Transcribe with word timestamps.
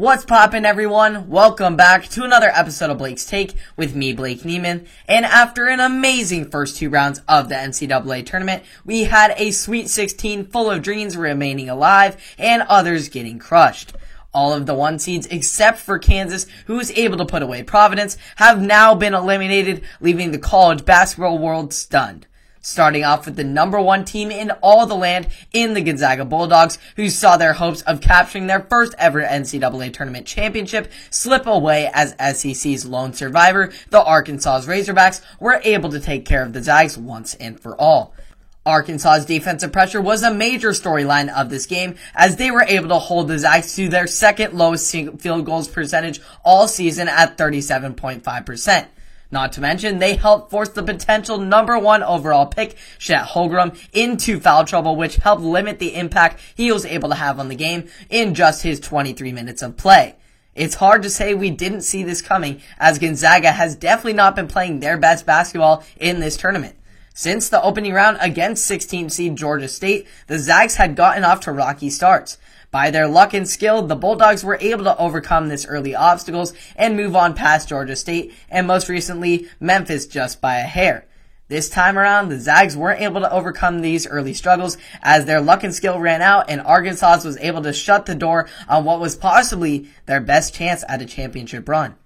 What's 0.00 0.24
poppin' 0.24 0.64
everyone? 0.64 1.28
Welcome 1.28 1.76
back 1.76 2.08
to 2.08 2.24
another 2.24 2.48
episode 2.54 2.88
of 2.88 2.96
Blake's 2.96 3.26
Take 3.26 3.52
with 3.76 3.94
me, 3.94 4.14
Blake 4.14 4.44
Neiman. 4.44 4.86
And 5.06 5.26
after 5.26 5.66
an 5.66 5.78
amazing 5.78 6.48
first 6.48 6.78
two 6.78 6.88
rounds 6.88 7.20
of 7.28 7.50
the 7.50 7.54
NCAA 7.56 8.24
tournament, 8.24 8.62
we 8.86 9.04
had 9.04 9.34
a 9.36 9.50
Sweet 9.50 9.90
16 9.90 10.46
full 10.46 10.70
of 10.70 10.80
dreams 10.80 11.18
remaining 11.18 11.68
alive 11.68 12.16
and 12.38 12.62
others 12.62 13.10
getting 13.10 13.38
crushed. 13.38 13.92
All 14.32 14.54
of 14.54 14.64
the 14.64 14.72
one 14.72 14.98
seeds 14.98 15.26
except 15.26 15.80
for 15.80 15.98
Kansas, 15.98 16.46
who 16.64 16.76
was 16.76 16.90
able 16.92 17.18
to 17.18 17.26
put 17.26 17.42
away 17.42 17.62
Providence, 17.62 18.16
have 18.36 18.58
now 18.58 18.94
been 18.94 19.12
eliminated, 19.12 19.82
leaving 20.00 20.30
the 20.30 20.38
college 20.38 20.86
basketball 20.86 21.36
world 21.36 21.74
stunned. 21.74 22.26
Starting 22.62 23.04
off 23.04 23.24
with 23.24 23.36
the 23.36 23.44
number 23.44 23.80
one 23.80 24.04
team 24.04 24.30
in 24.30 24.50
all 24.62 24.84
the 24.84 24.94
land 24.94 25.26
in 25.52 25.72
the 25.72 25.80
Gonzaga 25.80 26.26
Bulldogs, 26.26 26.78
who 26.96 27.08
saw 27.08 27.38
their 27.38 27.54
hopes 27.54 27.80
of 27.82 28.02
capturing 28.02 28.48
their 28.48 28.60
first 28.60 28.94
ever 28.98 29.22
NCAA 29.22 29.94
tournament 29.94 30.26
championship 30.26 30.92
slip 31.10 31.46
away 31.46 31.90
as 31.94 32.14
SEC's 32.38 32.84
lone 32.84 33.14
survivor, 33.14 33.72
the 33.88 34.02
Arkansas 34.02 34.60
Razorbacks, 34.60 35.22
were 35.40 35.62
able 35.64 35.88
to 35.88 36.00
take 36.00 36.26
care 36.26 36.44
of 36.44 36.52
the 36.52 36.62
Zags 36.62 36.98
once 36.98 37.32
and 37.34 37.58
for 37.58 37.74
all. 37.80 38.14
Arkansas's 38.66 39.24
defensive 39.24 39.72
pressure 39.72 40.02
was 40.02 40.22
a 40.22 40.32
major 40.32 40.70
storyline 40.70 41.32
of 41.34 41.48
this 41.48 41.64
game 41.64 41.96
as 42.14 42.36
they 42.36 42.50
were 42.50 42.64
able 42.68 42.88
to 42.88 42.98
hold 42.98 43.28
the 43.28 43.38
Zags 43.38 43.74
to 43.76 43.88
their 43.88 44.06
second 44.06 44.52
lowest 44.52 44.90
field 44.92 45.46
goals 45.46 45.66
percentage 45.66 46.20
all 46.44 46.68
season 46.68 47.08
at 47.08 47.38
37.5%. 47.38 48.86
Not 49.32 49.52
to 49.52 49.60
mention, 49.60 49.98
they 49.98 50.16
helped 50.16 50.50
force 50.50 50.70
the 50.70 50.82
potential 50.82 51.38
number 51.38 51.78
one 51.78 52.02
overall 52.02 52.46
pick, 52.46 52.76
Chet 52.98 53.28
Holmgren, 53.28 53.78
into 53.92 54.40
foul 54.40 54.64
trouble, 54.64 54.96
which 54.96 55.16
helped 55.16 55.42
limit 55.42 55.78
the 55.78 55.94
impact 55.94 56.40
he 56.54 56.72
was 56.72 56.84
able 56.84 57.08
to 57.10 57.14
have 57.14 57.38
on 57.38 57.48
the 57.48 57.54
game 57.54 57.88
in 58.08 58.34
just 58.34 58.62
his 58.62 58.80
23 58.80 59.32
minutes 59.32 59.62
of 59.62 59.76
play. 59.76 60.16
It's 60.56 60.74
hard 60.74 61.04
to 61.04 61.10
say 61.10 61.32
we 61.32 61.50
didn't 61.50 61.82
see 61.82 62.02
this 62.02 62.20
coming, 62.20 62.60
as 62.78 62.98
Gonzaga 62.98 63.52
has 63.52 63.76
definitely 63.76 64.14
not 64.14 64.34
been 64.34 64.48
playing 64.48 64.80
their 64.80 64.98
best 64.98 65.24
basketball 65.24 65.84
in 65.96 66.18
this 66.18 66.36
tournament. 66.36 66.74
Since 67.14 67.48
the 67.48 67.62
opening 67.62 67.92
round 67.92 68.18
against 68.20 68.66
16 68.66 69.10
seed 69.10 69.36
Georgia 69.36 69.68
State, 69.68 70.08
the 70.26 70.38
Zags 70.38 70.76
had 70.76 70.96
gotten 70.96 71.22
off 71.22 71.40
to 71.40 71.52
rocky 71.52 71.88
starts. 71.88 72.38
By 72.70 72.92
their 72.92 73.08
luck 73.08 73.34
and 73.34 73.48
skill, 73.48 73.82
the 73.82 73.96
Bulldogs 73.96 74.44
were 74.44 74.58
able 74.60 74.84
to 74.84 74.96
overcome 74.96 75.48
this 75.48 75.66
early 75.66 75.94
obstacles 75.94 76.52
and 76.76 76.96
move 76.96 77.16
on 77.16 77.34
past 77.34 77.68
Georgia 77.68 77.96
State 77.96 78.32
and 78.48 78.66
most 78.66 78.88
recently 78.88 79.48
Memphis 79.58 80.06
just 80.06 80.40
by 80.40 80.58
a 80.58 80.62
hair. 80.62 81.06
This 81.48 81.68
time 81.68 81.98
around, 81.98 82.28
the 82.28 82.38
Zags 82.38 82.76
weren't 82.76 83.00
able 83.00 83.22
to 83.22 83.32
overcome 83.32 83.80
these 83.80 84.06
early 84.06 84.34
struggles 84.34 84.78
as 85.02 85.24
their 85.24 85.40
luck 85.40 85.64
and 85.64 85.74
skill 85.74 85.98
ran 85.98 86.22
out 86.22 86.48
and 86.48 86.60
Arkansas 86.60 87.22
was 87.24 87.36
able 87.38 87.62
to 87.62 87.72
shut 87.72 88.06
the 88.06 88.14
door 88.14 88.48
on 88.68 88.84
what 88.84 89.00
was 89.00 89.16
possibly 89.16 89.88
their 90.06 90.20
best 90.20 90.54
chance 90.54 90.84
at 90.88 91.02
a 91.02 91.06
championship 91.06 91.68
run. 91.68 91.96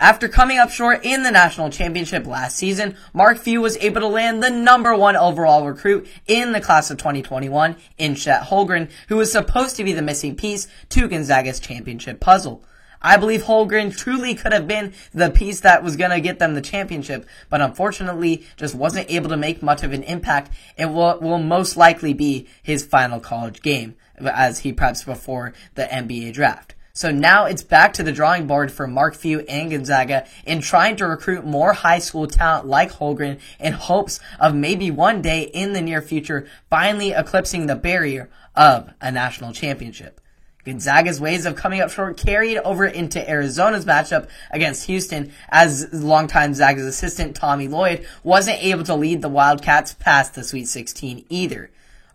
After 0.00 0.26
coming 0.26 0.58
up 0.58 0.70
short 0.70 1.04
in 1.04 1.22
the 1.22 1.30
national 1.30 1.70
championship 1.70 2.26
last 2.26 2.56
season, 2.56 2.96
Mark 3.12 3.38
Few 3.38 3.60
was 3.60 3.76
able 3.76 4.00
to 4.00 4.08
land 4.08 4.42
the 4.42 4.50
number 4.50 4.94
one 4.96 5.14
overall 5.14 5.64
recruit 5.64 6.08
in 6.26 6.50
the 6.50 6.60
class 6.60 6.90
of 6.90 6.98
2021 6.98 7.76
in 7.96 8.16
Chet 8.16 8.42
Holmgren, 8.42 8.90
who 9.06 9.16
was 9.16 9.30
supposed 9.30 9.76
to 9.76 9.84
be 9.84 9.92
the 9.92 10.02
missing 10.02 10.34
piece 10.34 10.66
to 10.88 11.06
Gonzaga's 11.06 11.60
championship 11.60 12.18
puzzle. 12.18 12.64
I 13.00 13.16
believe 13.18 13.44
Holmgren 13.44 13.96
truly 13.96 14.34
could 14.34 14.52
have 14.52 14.66
been 14.66 14.94
the 15.12 15.30
piece 15.30 15.60
that 15.60 15.84
was 15.84 15.94
going 15.94 16.10
to 16.10 16.20
get 16.20 16.40
them 16.40 16.54
the 16.54 16.60
championship, 16.60 17.24
but 17.48 17.60
unfortunately 17.60 18.44
just 18.56 18.74
wasn't 18.74 19.10
able 19.10 19.28
to 19.28 19.36
make 19.36 19.62
much 19.62 19.84
of 19.84 19.92
an 19.92 20.02
impact 20.02 20.50
in 20.76 20.92
what 20.92 21.22
will 21.22 21.38
most 21.38 21.76
likely 21.76 22.12
be 22.12 22.48
his 22.62 22.84
final 22.84 23.20
college 23.20 23.62
game 23.62 23.94
as 24.18 24.60
he 24.60 24.72
preps 24.72 25.04
before 25.04 25.52
the 25.76 25.84
NBA 25.84 26.32
draft. 26.32 26.73
So 26.96 27.10
now 27.10 27.46
it's 27.46 27.64
back 27.64 27.94
to 27.94 28.04
the 28.04 28.12
drawing 28.12 28.46
board 28.46 28.70
for 28.70 28.86
Mark 28.86 29.16
Few 29.16 29.40
and 29.40 29.68
Gonzaga 29.68 30.28
in 30.46 30.60
trying 30.60 30.94
to 30.96 31.08
recruit 31.08 31.44
more 31.44 31.72
high 31.72 31.98
school 31.98 32.28
talent 32.28 32.68
like 32.68 32.92
Holmgren 32.92 33.40
in 33.58 33.72
hopes 33.72 34.20
of 34.38 34.54
maybe 34.54 34.92
one 34.92 35.20
day 35.20 35.42
in 35.42 35.72
the 35.72 35.80
near 35.80 36.00
future 36.00 36.46
finally 36.70 37.10
eclipsing 37.10 37.66
the 37.66 37.74
barrier 37.74 38.30
of 38.54 38.90
a 39.00 39.10
national 39.10 39.52
championship. 39.52 40.20
Gonzaga's 40.64 41.20
ways 41.20 41.46
of 41.46 41.56
coming 41.56 41.80
up 41.80 41.90
short 41.90 42.16
carried 42.16 42.58
over 42.58 42.86
into 42.86 43.28
Arizona's 43.28 43.84
matchup 43.84 44.28
against 44.52 44.86
Houston 44.86 45.32
as 45.48 45.92
longtime 45.92 46.54
Zaga's 46.54 46.86
assistant 46.86 47.34
Tommy 47.34 47.66
Lloyd 47.66 48.06
wasn't 48.22 48.62
able 48.62 48.84
to 48.84 48.94
lead 48.94 49.20
the 49.20 49.28
Wildcats 49.28 49.94
past 49.94 50.36
the 50.36 50.44
Sweet 50.44 50.68
16 50.68 51.26
either. 51.28 51.72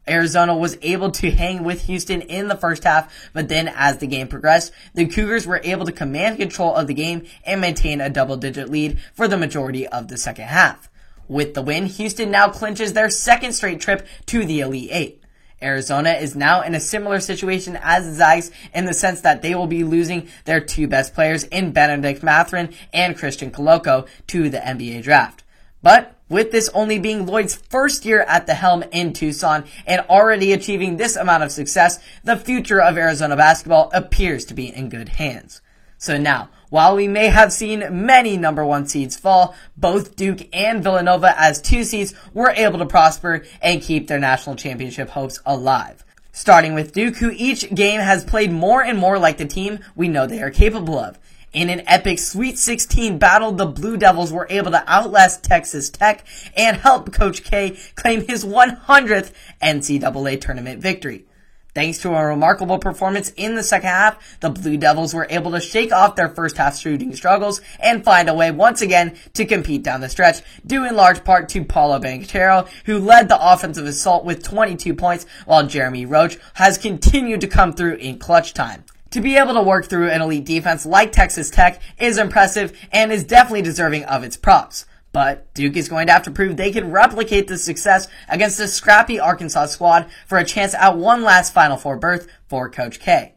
Arizona 0.10 0.56
was 0.56 0.78
able 0.82 1.12
to 1.12 1.32
hang 1.32 1.64
with 1.64 1.84
Houston 1.84 2.22
in 2.22 2.48
the 2.48 2.58
first 2.58 2.84
half, 2.84 3.14
but 3.34 3.48
then 3.48 3.68
as 3.68 3.98
the 3.98 4.08
game 4.08 4.28
progressed, 4.28 4.72
the 4.94 5.08
Cougars 5.08 5.46
were 5.46 5.62
able 5.64 5.86
to 5.86 5.92
command 5.92 6.38
control 6.38 6.76
of 6.76 6.88
the 6.88 6.94
game 6.94 7.26
and 7.46 7.62
maintain 7.62 8.02
a 8.02 8.10
double 8.10 8.38
digit 8.38 8.70
lead 8.70 9.00
for 9.14 9.28
the 9.28 9.38
majority 9.38 9.88
of 9.88 10.08
the 10.08 10.18
second 10.18 10.46
half. 10.46 10.90
With 11.28 11.54
the 11.54 11.62
win, 11.62 11.86
Houston 11.86 12.32
now 12.32 12.50
clinches 12.50 12.94
their 12.94 13.10
second 13.10 13.54
straight 13.54 13.80
trip 13.80 14.08
to 14.26 14.46
the 14.46 14.62
Elite 14.62 14.90
Eight. 14.92 15.24
Arizona 15.62 16.12
is 16.12 16.36
now 16.36 16.62
in 16.62 16.74
a 16.74 16.80
similar 16.80 17.20
situation 17.20 17.78
as 17.82 18.16
Zags 18.16 18.50
in 18.74 18.86
the 18.86 18.94
sense 18.94 19.22
that 19.22 19.42
they 19.42 19.56
will 19.56 19.68
be 19.68 19.84
losing 19.84 20.28
their 20.46 20.62
two 20.62 20.88
best 20.88 21.14
players 21.14 21.44
in 21.46 21.72
Benedict 21.72 22.24
Mathurin 22.24 22.74
and 22.94 23.18
Christian 23.18 23.52
Koloko 23.52 24.08
to 24.28 24.50
the 24.50 24.60
NBA 24.60 25.04
draft. 25.04 25.44
But 25.82 26.16
with 26.30 26.52
this 26.52 26.70
only 26.70 27.00
being 27.00 27.26
Lloyd's 27.26 27.56
first 27.56 28.06
year 28.06 28.22
at 28.22 28.46
the 28.46 28.54
helm 28.54 28.84
in 28.92 29.14
Tucson 29.14 29.66
and 29.86 30.02
already 30.10 30.54
achieving 30.54 30.96
this 30.96 31.16
amount 31.16 31.44
of 31.44 31.52
success, 31.52 32.00
the 32.24 32.38
future 32.38 32.82
of 32.82 32.98
Arizona 32.98 33.36
basketball 33.36 33.90
appears 33.94 34.46
to 34.46 34.54
be 34.54 34.74
in 34.74 34.90
good 34.90 35.10
hands. 35.10 35.62
So 35.98 36.18
now, 36.18 36.50
while 36.70 36.96
we 36.96 37.08
may 37.08 37.28
have 37.28 37.52
seen 37.52 38.06
many 38.06 38.38
number 38.38 38.64
one 38.64 38.86
seeds 38.86 39.18
fall, 39.18 39.56
both 39.76 40.16
Duke 40.16 40.48
and 40.54 40.84
Villanova 40.84 41.34
as 41.38 41.62
two 41.62 41.84
seeds 41.84 42.14
were 42.34 42.52
able 42.52 42.80
to 42.80 42.86
prosper 42.86 43.44
and 43.62 43.82
keep 43.82 44.08
their 44.08 44.20
national 44.20 44.56
championship 44.56 45.10
hopes 45.10 45.42
alive. 45.46 46.06
Starting 46.32 46.74
with 46.76 46.94
Duke, 46.94 47.18
who 47.18 47.32
each 47.36 47.74
game 47.74 48.00
has 48.00 48.24
played 48.24 48.52
more 48.52 48.82
and 48.82 48.98
more 48.98 49.18
like 49.18 49.38
the 49.38 49.46
team 49.46 49.80
we 49.96 50.08
know 50.08 50.26
they 50.26 50.42
are 50.42 50.52
capable 50.52 50.98
of. 50.98 51.18
In 51.52 51.72
an 51.72 51.82
epic 51.88 52.20
Sweet 52.20 52.60
16 52.60 53.18
battle, 53.18 53.52
the 53.52 53.66
Blue 53.66 53.98
Devils 53.98 54.32
were 54.32 54.46
able 54.52 54.70
to 54.70 54.84
outlast 54.88 55.44
Texas 55.44 55.90
Tech 55.90 56.24
and 56.56 56.78
help 56.78 57.12
Coach 57.12 57.44
K 57.44 57.76
claim 57.96 58.28
his 58.28 58.46
100th 58.46 59.32
NCAA 59.60 60.40
tournament 60.40 60.80
victory. 60.80 61.26
Thanks 61.74 62.00
to 62.00 62.14
a 62.14 62.24
remarkable 62.24 62.78
performance 62.78 63.32
in 63.36 63.56
the 63.56 63.64
second 63.64 63.90
half, 63.90 64.40
the 64.42 64.52
Blue 64.52 64.78
Devils 64.78 65.16
were 65.16 65.26
able 65.32 65.50
to 65.52 65.60
shake 65.60 65.92
off 65.92 66.16
their 66.16 66.30
first 66.30 66.58
half 66.58 66.78
shooting 66.78 67.16
struggles 67.16 67.62
and 67.80 68.06
find 68.06 68.30
a 68.30 68.36
way 68.36 68.52
once 68.52 68.84
again 68.84 69.18
to 69.34 69.44
compete 69.44 69.82
down 69.82 70.02
the 70.02 70.10
stretch, 70.10 70.44
due 70.68 70.86
in 70.86 70.96
large 70.96 71.24
part 71.24 71.50
to 71.50 71.66
Paolo 71.66 72.00
Banchero, 72.00 72.70
who 72.86 73.00
led 73.00 73.28
the 73.28 73.40
offensive 73.42 73.88
assault 73.88 74.24
with 74.24 74.44
22 74.44 74.94
points, 74.94 75.26
while 75.48 75.66
Jeremy 75.66 76.06
Roach 76.06 76.38
has 76.56 76.78
continued 76.78 77.42
to 77.42 77.48
come 77.48 77.74
through 77.74 77.96
in 77.96 78.20
clutch 78.20 78.54
time. 78.54 78.84
To 79.12 79.22
be 79.22 79.38
able 79.38 79.56
to 79.56 79.64
work 79.64 79.88
through 79.88 80.12
an 80.12 80.22
elite 80.22 80.46
defense 80.46 80.86
like 80.86 81.12
Texas 81.12 81.50
Tech 81.50 81.82
is 81.98 82.20
impressive 82.20 82.78
and 82.92 83.12
is 83.12 83.24
definitely 83.24 83.64
deserving 83.64 84.06
of 84.06 84.24
its 84.24 84.38
props. 84.38 84.86
But 85.12 85.52
Duke 85.56 85.76
is 85.76 85.90
going 85.90 86.06
to 86.08 86.14
have 86.14 86.24
to 86.24 86.32
prove 86.32 86.56
they 86.56 86.72
can 86.72 86.92
replicate 86.92 87.48
this 87.48 87.64
success 87.64 88.08
against 88.28 88.60
a 88.60 88.68
scrappy 88.68 89.20
Arkansas 89.20 89.66
squad 89.68 90.06
for 90.28 90.38
a 90.38 90.46
chance 90.46 90.76
at 90.76 90.96
one 90.96 91.24
last 91.24 91.54
Final 91.54 91.78
Four 91.78 91.98
berth 91.98 92.28
for 92.48 92.70
Coach 92.70 93.00
K. 93.00 93.34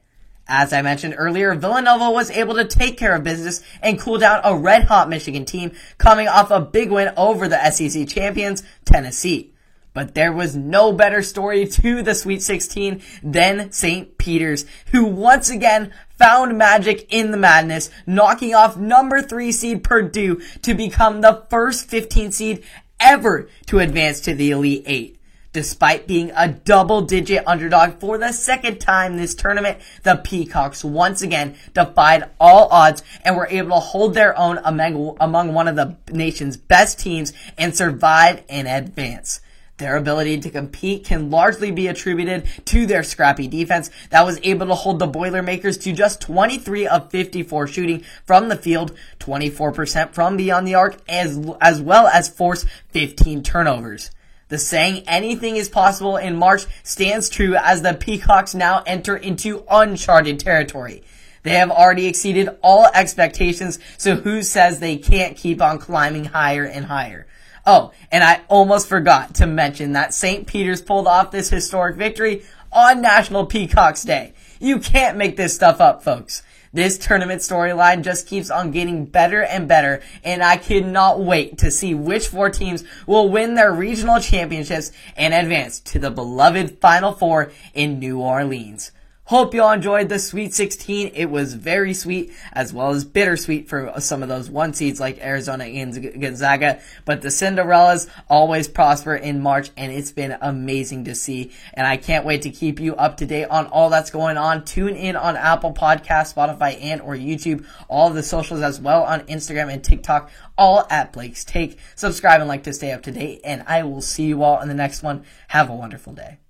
As 0.47 0.75
I 0.75 0.83
mentioned 0.83 1.15
earlier, 1.17 1.55
Villanova 1.55 2.11
was 2.11 2.31
able 2.31 2.57
to 2.57 2.67
take 2.67 2.99
care 2.99 3.15
of 3.15 3.25
business 3.25 3.63
and 3.81 3.99
cool 3.99 4.19
down 4.19 4.43
a 4.45 4.55
red 4.55 4.85
hot 4.85 5.09
Michigan 5.09 5.47
team 5.47 5.73
coming 5.97 6.29
off 6.29 6.51
a 6.51 6.61
big 6.61 6.91
win 6.91 7.15
over 7.17 7.49
the 7.49 7.71
SEC 7.71 8.07
champions, 8.09 8.63
Tennessee. 8.85 9.52
But 9.95 10.15
there 10.15 10.33
was 10.33 10.57
no 10.57 10.93
better 10.93 11.23
story 11.23 11.67
to 11.67 12.03
the 12.03 12.15
Sweet 12.15 12.43
16 12.43 13.03
than 13.23 13.73
St. 13.73 14.17
Peter's, 14.17 14.65
who 14.87 15.05
once 15.05 15.51
again 15.51 15.93
found 16.19 16.57
magic 16.57 17.13
in 17.13 17.31
the 17.31 17.37
madness, 17.37 17.91
knocking 18.07 18.55
off 18.55 18.77
number 18.77 19.21
3 19.21 19.53
seed 19.53 19.85
Purdue 19.85 20.41
to 20.63 20.75
become 20.75 21.21
the 21.21 21.45
first 21.51 21.89
15 21.89 22.33
seed 22.33 22.65
ever 22.99 23.49
to 23.67 23.81
advance 23.81 24.21
to 24.21 24.35
the 24.35 24.51
Elite 24.51 24.85
8. 24.87 25.19
Despite 25.53 26.07
being 26.07 26.33
a 26.35 26.49
double 26.49 27.03
digit 27.03 27.47
underdog 27.47 28.01
for 28.01 28.17
the 28.17 28.33
second 28.33 28.81
time 28.81 29.19
this 29.19 29.35
tournament, 29.35 29.81
the 30.03 30.17
Peacocks 30.17 30.83
once 30.83 31.21
again 31.21 31.57
defied 31.75 32.31
all 32.41 32.69
odds 32.71 33.03
and 33.23 33.37
were 33.37 33.49
able 33.49 33.77
to 33.77 33.81
hold 33.81 34.15
their 34.15 34.39
own 34.39 34.59
among, 34.65 35.15
among 35.21 35.53
one 35.53 35.69
of 35.69 35.77
the 35.77 35.99
nation's 36.11 36.57
best 36.57 36.99
teams 36.99 37.35
and 37.59 37.77
survive 37.77 38.43
and 38.49 38.67
advance. 38.67 39.43
Their 39.79 39.97
ability 39.97 40.39
to 40.41 40.51
compete 40.51 41.05
can 41.05 41.31
largely 41.31 41.71
be 41.71 41.89
attributed 41.89 42.47
to 42.67 42.87
their 42.87 43.03
scrappy 43.03 43.49
defense 43.49 43.91
that 44.11 44.25
was 44.25 44.39
able 44.43 44.67
to 44.67 44.75
hold 44.75 44.99
the 44.99 45.07
Boilermakers 45.07 45.79
to 45.79 45.93
just 45.93 46.21
23 46.21 46.87
of 46.87 47.11
54 47.11 47.67
shooting 47.67 48.05
from 48.25 48.49
the 48.49 48.57
field, 48.57 48.97
24% 49.19 50.13
from 50.13 50.37
beyond 50.37 50.69
the 50.69 50.75
arc, 50.75 50.99
as, 51.09 51.39
as 51.61 51.81
well 51.81 52.07
as 52.07 52.29
force 52.29 52.65
15 52.91 53.43
turnovers. 53.43 54.11
The 54.49 54.59
saying 54.59 55.05
anything 55.07 55.57
is 55.57 55.71
possible 55.71 56.19
in 56.19 56.37
March 56.37 56.67
stands 56.83 57.31
true 57.31 57.57
as 57.57 57.81
the 57.81 57.95
Peacocks 57.95 58.55
now 58.55 58.83
enter 58.87 59.17
into 59.17 59.65
uncharted 59.71 60.39
territory. 60.39 61.03
They 61.43 61.53
have 61.53 61.71
already 61.71 62.07
exceeded 62.07 62.51
all 62.63 62.87
expectations, 62.95 63.79
so 63.97 64.17
who 64.17 64.43
says 64.43 64.79
they 64.79 64.99
can't 64.99 65.37
keep 65.37 65.63
on 65.63 65.79
climbing 65.79 66.27
higher 66.27 66.65
and 66.65 66.85
higher? 66.85 67.27
Oh, 67.65 67.93
and 68.11 68.25
I 68.25 68.41
almost 68.49 68.89
forgot 68.89 69.35
to 69.37 69.47
mention 69.47 69.93
that 69.93 70.15
St. 70.15 70.47
Peter's 70.47 70.83
pulled 70.83 71.07
off 71.07 71.31
this 71.31 71.51
historic 71.51 71.97
victory 71.97 72.43
on 72.73 73.01
National 73.01 73.47
Peacocks 73.47 74.03
Day. 74.03 74.35
You 74.59 74.79
can't 74.79 75.17
make 75.17 75.37
this 75.37 75.55
stuff 75.55 75.81
up, 75.81 76.03
folks. 76.03 76.43
This 76.75 76.97
tournament 76.97 77.43
storyline 77.43 78.03
just 78.03 78.27
keeps 78.27 78.51
on 78.51 78.71
getting 78.71 79.05
better 79.05 79.43
and 79.43 79.69
better, 79.69 80.01
and 80.25 80.43
I 80.43 80.57
cannot 80.57 81.21
wait 81.21 81.59
to 81.59 81.71
see 81.71 81.95
which 81.95 82.29
four 82.29 82.49
teams 82.49 82.83
will 83.07 83.29
win 83.29 83.55
their 83.55 83.73
regional 83.73 84.21
championships 84.21 84.91
and 85.15 85.35
advance 85.35 85.81
to 85.81 85.99
the 85.99 86.11
beloved 86.11 86.79
Final 86.81 87.13
Four 87.13 87.53
in 87.75 87.99
New 87.99 88.21
Orleans. 88.21 88.91
Hope 89.33 89.55
y'all 89.55 89.73
enjoyed 89.73 90.11
the 90.11 90.19
Sweet 90.19 90.53
16. 90.53 91.13
It 91.15 91.25
was 91.25 91.55
very 91.55 91.95
sweet 91.95 92.35
as 92.53 92.71
well 92.71 92.91
as 92.91 93.07
bittersweet 93.07 93.67
for 93.67 93.91
some 93.99 94.23
of 94.23 94.29
those 94.29 94.51
one 94.51 94.75
seeds 94.75 95.01
like 95.01 95.25
Arizona 95.25 95.65
and 95.65 96.21
Gonzaga. 96.21 96.83
But 97.07 97.23
the 97.23 97.29
Cinderellas 97.29 98.11
always 98.29 98.69
prosper 98.69 99.17
in 99.17 99.41
March 99.41 99.71
and 99.75 99.91
it's 99.91 100.13
been 100.13 100.37
amazing 100.43 101.07
to 101.07 101.15
see. 101.15 101.51
And 101.73 101.87
I 101.87 101.97
can't 101.97 102.27
wait 102.27 102.43
to 102.43 102.51
keep 102.51 102.79
you 102.79 102.95
up 102.97 103.17
to 103.17 103.27
date 103.27 103.47
on 103.47 103.69
all 103.69 103.89
that's 103.89 104.11
going 104.11 104.37
on. 104.37 104.67
Tune 104.67 104.97
in 104.97 105.17
on 105.17 105.35
Apple 105.39 105.73
Podcast, 105.73 106.35
Spotify, 106.35 106.79
and 106.83 107.01
or 107.01 107.17
YouTube. 107.17 107.65
All 107.89 108.11
the 108.11 108.23
socials 108.23 108.61
as 108.61 108.83
well 108.83 109.03
on 109.03 109.21
Instagram 109.21 109.73
and 109.73 109.83
TikTok, 109.83 110.31
all 110.59 110.87
at 110.91 111.15
Blake's 111.15 111.43
Take. 111.43 111.79
Subscribe 111.95 112.41
and 112.41 112.49
like 112.49 112.65
to 112.65 112.75
stay 112.75 112.93
up 112.93 113.01
to 113.05 113.13
date. 113.13 113.41
And 113.45 113.65
I 113.67 113.85
will 113.85 114.03
see 114.03 114.25
you 114.25 114.43
all 114.43 114.61
in 114.61 114.69
the 114.69 114.75
next 114.75 115.03
one. 115.03 115.25
Have 115.49 115.71
a 115.71 115.75
wonderful 115.75 116.13
day. 116.13 116.42